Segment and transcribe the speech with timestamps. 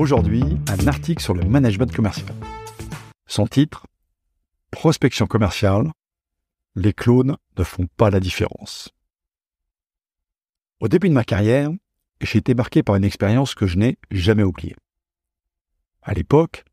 [0.00, 2.34] Aujourd'hui, un article sur le management commercial.
[3.26, 3.86] Son titre
[4.70, 5.92] Prospection commerciale,
[6.74, 8.88] les clones ne font pas la différence.
[10.80, 11.70] Au début de ma carrière,
[12.22, 14.74] j'ai été marqué par une expérience que je n'ai jamais oubliée.
[16.00, 16.64] À l'époque,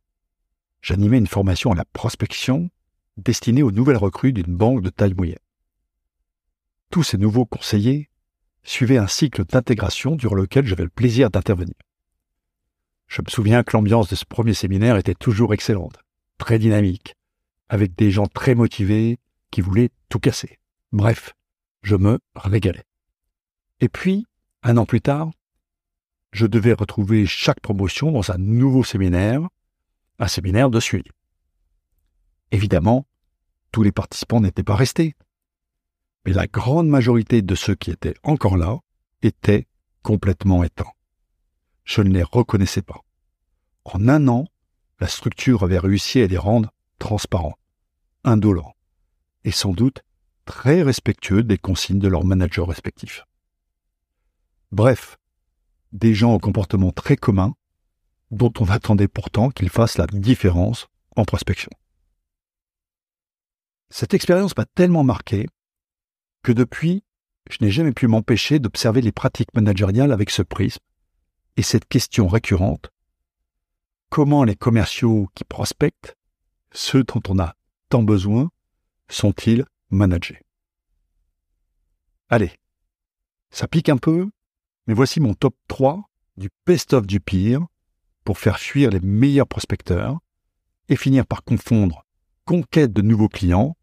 [0.81, 2.69] j'animais une formation à la prospection
[3.17, 5.35] destinée aux nouvelles recrues d'une banque de taille moyenne.
[6.91, 8.09] Tous ces nouveaux conseillers
[8.63, 11.75] suivaient un cycle d'intégration durant lequel j'avais le plaisir d'intervenir.
[13.17, 15.97] Je me souviens que l'ambiance de ce premier séminaire était toujours excellente,
[16.37, 17.15] très dynamique,
[17.67, 19.17] avec des gens très motivés
[19.49, 20.59] qui voulaient tout casser.
[20.91, 21.33] Bref,
[21.81, 22.83] je me régalais.
[23.79, 24.27] Et puis,
[24.61, 25.31] un an plus tard,
[26.31, 29.41] je devais retrouver chaque promotion dans un nouveau séminaire,
[30.19, 31.09] un séminaire de suivi.
[32.51, 33.07] Évidemment,
[33.71, 35.15] tous les participants n'étaient pas restés,
[36.23, 38.77] mais la grande majorité de ceux qui étaient encore là
[39.23, 39.65] étaient
[40.03, 40.93] complètement éteints.
[41.83, 43.01] Je ne les reconnaissais pas.
[43.93, 44.47] En un an,
[44.99, 47.57] la structure avait réussi à les rendre transparents,
[48.25, 48.75] indolents,
[49.45, 50.03] et sans doute
[50.43, 53.23] très respectueux des consignes de leurs managers respectifs.
[54.73, 55.17] Bref,
[55.93, 57.55] des gens au comportement très commun
[58.29, 61.71] dont on attendait pourtant qu'ils fassent la différence en prospection.
[63.89, 65.47] Cette expérience m'a tellement marqué
[66.43, 67.05] que depuis,
[67.49, 70.83] je n'ai jamais pu m'empêcher d'observer les pratiques managériales avec ce prisme
[71.55, 72.91] et cette question récurrente
[74.09, 76.15] comment les commerciaux qui prospectent,
[76.71, 77.55] ceux dont on a
[77.89, 78.49] tant besoin,
[79.09, 80.41] sont-ils managés?
[82.29, 82.51] Allez,
[83.51, 84.29] ça pique un peu,
[84.85, 87.65] mais voici mon top 3 du best-of du pire
[88.23, 90.19] pour faire fuir les meilleurs prospecteurs
[90.89, 92.05] et finir par confondre
[92.45, 93.77] conquête de nouveaux clients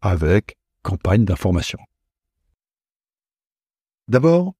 [0.00, 1.78] avec campagne d'information.
[4.08, 4.54] D'abord,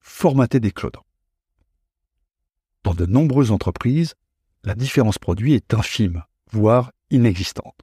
[0.00, 0.92] formater des clones.
[2.84, 4.14] Dans de nombreuses entreprises,
[4.64, 7.78] la différence produit est infime, voire inexistante.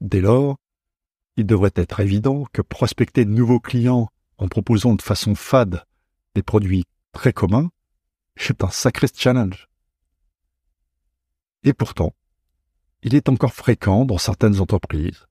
[0.00, 0.56] Dès lors,
[1.36, 4.08] il devrait être évident que prospecter de nouveaux clients
[4.38, 5.84] en proposant de façon fade
[6.34, 7.70] des produits très communs,
[8.36, 9.68] c'est un sacré challenge.
[11.62, 12.14] Et pourtant,
[13.02, 15.26] il est encore fréquent dans certaines entreprises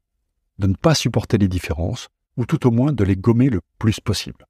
[0.60, 4.00] de ne pas supporter les différences, ou tout au moins de les gommer le plus
[4.00, 4.48] possible.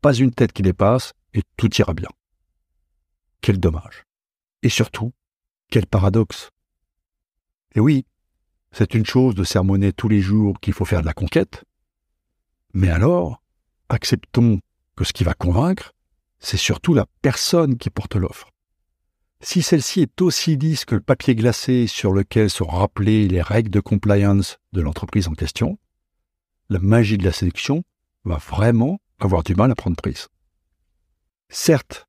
[0.00, 2.08] Pas une tête qui dépasse et tout ira bien.
[3.40, 4.04] Quel dommage.
[4.62, 5.12] Et surtout,
[5.70, 6.50] quel paradoxe.
[7.74, 8.06] Et oui,
[8.72, 11.64] c'est une chose de sermonner tous les jours qu'il faut faire de la conquête,
[12.76, 13.42] mais alors,
[13.88, 14.60] acceptons
[14.96, 15.94] que ce qui va convaincre,
[16.40, 18.50] c'est surtout la personne qui porte l'offre.
[19.40, 23.70] Si celle-ci est aussi lisse que le papier glacé sur lequel sont rappelées les règles
[23.70, 25.78] de compliance de l'entreprise en question,
[26.68, 27.82] la magie de la sélection
[28.24, 30.28] va vraiment avoir du mal à prendre prise.
[31.48, 32.05] Certes,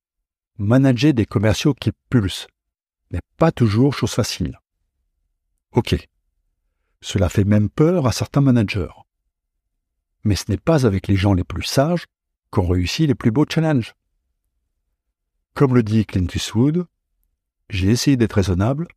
[0.57, 2.47] manager des commerciaux qui pulsent
[3.11, 4.59] n'est pas toujours chose facile.
[5.71, 5.95] Ok,
[7.01, 8.91] cela fait même peur à certains managers.
[10.23, 12.05] Mais ce n'est pas avec les gens les plus sages
[12.49, 13.93] qu'on réussit les plus beaux challenges.
[15.53, 16.87] Comme le dit Clint Eastwood,
[17.69, 18.87] j'ai essayé d'être raisonnable,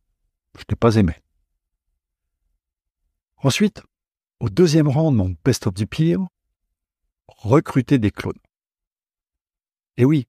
[0.57, 1.13] je n'ai pas aimé.
[3.37, 3.83] Ensuite,
[4.39, 6.25] au deuxième rang de mon best of du pire,
[7.27, 8.33] recruter des clones.
[9.97, 10.27] Et oui,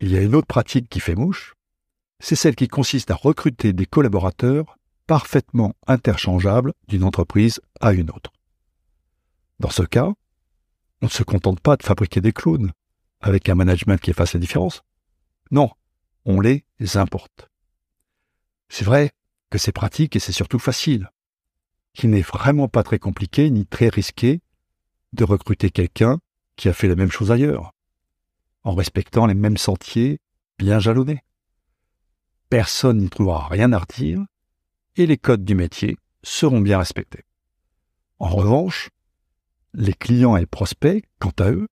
[0.00, 1.54] il y a une autre pratique qui fait mouche,
[2.20, 8.32] c'est celle qui consiste à recruter des collaborateurs parfaitement interchangeables d'une entreprise à une autre.
[9.60, 10.12] Dans ce cas,
[11.02, 12.72] on ne se contente pas de fabriquer des clones
[13.20, 14.82] avec un management qui efface les différences.
[15.50, 15.70] Non,
[16.24, 16.64] on les
[16.94, 17.48] importe.
[18.68, 19.10] C'est vrai
[19.50, 21.10] que c'est pratique et c'est surtout facile.
[22.02, 24.40] Il n'est vraiment pas très compliqué ni très risqué
[25.14, 26.20] de recruter quelqu'un
[26.56, 27.72] qui a fait la même chose ailleurs,
[28.64, 30.20] en respectant les mêmes sentiers
[30.58, 31.22] bien jalonnés.
[32.50, 34.24] Personne n'y trouvera rien à redire
[34.96, 37.24] et les codes du métier seront bien respectés.
[38.18, 38.90] En revanche,
[39.74, 41.68] les clients et prospects, quant à eux,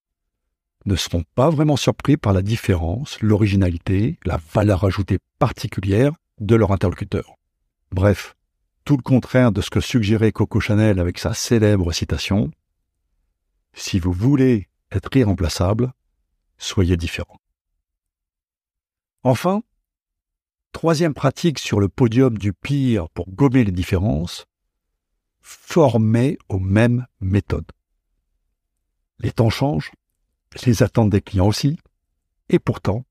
[0.85, 6.71] ne seront pas vraiment surpris par la différence, l'originalité, la valeur ajoutée particulière de leur
[6.71, 7.35] interlocuteur.
[7.91, 8.37] Bref,
[8.85, 12.51] tout le contraire de ce que suggérait Coco Chanel avec sa célèbre citation
[13.73, 15.93] Si vous voulez être irremplaçable,
[16.59, 17.41] soyez différent.
[19.23, 19.63] Enfin,
[20.77, 24.45] Troisième pratique sur le podium du pire pour gommer les différences,
[25.41, 27.73] former aux mêmes méthodes.
[29.19, 29.93] Les temps changent,
[30.67, 31.79] les attentes des clients aussi,
[32.51, 33.07] et pourtant,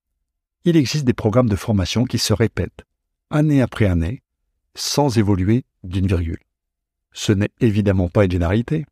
[0.64, 2.86] il existe des programmes de formation qui se répètent
[3.32, 4.22] année après année
[4.76, 6.44] sans évoluer d'une virgule.
[7.14, 8.86] Ce n'est évidemment pas une généralité,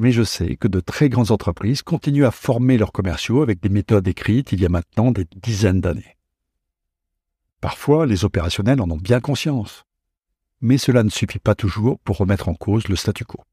[0.00, 3.68] mais je sais que de très grandes entreprises continuent à former leurs commerciaux avec des
[3.68, 6.16] méthodes écrites il y a maintenant des dizaines d'années.
[7.60, 9.84] Parfois, les opérationnels en ont bien conscience,
[10.62, 13.44] mais cela ne suffit pas toujours pour remettre en cause le statu quo.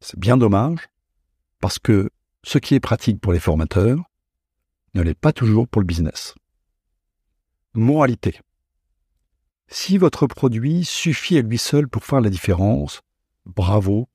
[0.00, 0.88] C'est bien dommage,
[1.60, 2.08] parce que
[2.42, 4.02] ce qui est pratique pour les formateurs
[4.94, 6.34] ne l'est pas toujours pour le business.
[7.74, 8.40] Moralité.
[9.68, 13.02] Si votre produit suffit à lui seul pour faire la différence,
[13.44, 14.08] bravo,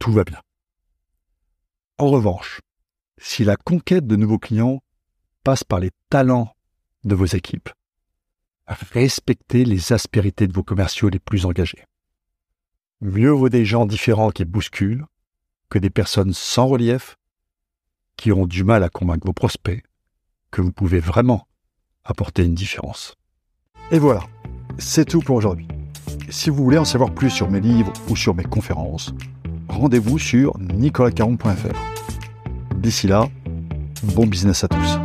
[0.00, 0.40] tout va bien.
[1.98, 2.60] En revanche,
[3.16, 4.82] si la conquête de nouveaux clients
[5.44, 6.54] passe par les talents
[7.04, 7.70] de vos équipes,
[8.66, 11.84] respectez les aspérités de vos commerciaux les plus engagés.
[13.00, 15.06] Mieux vaut des gens différents qui bousculent
[15.70, 17.16] que des personnes sans relief
[18.16, 19.82] qui ont du mal à convaincre vos prospects
[20.50, 21.48] que vous pouvez vraiment
[22.04, 23.14] apporter une différence.
[23.90, 24.22] Et voilà,
[24.76, 25.68] c'est tout pour aujourd'hui.
[26.28, 29.14] Si vous voulez en savoir plus sur mes livres ou sur mes conférences,
[29.76, 31.74] rendez-vous sur nicolascaron.fr.
[32.76, 33.28] D'ici là,
[34.02, 34.98] bon business à tous.